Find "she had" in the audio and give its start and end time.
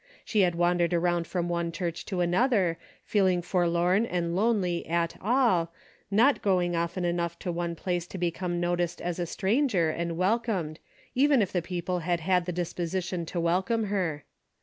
0.25-0.55